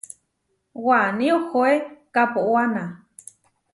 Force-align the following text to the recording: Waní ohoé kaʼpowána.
Waní 0.85 1.27
ohoé 1.37 1.73
kaʼpowána. 2.13 2.83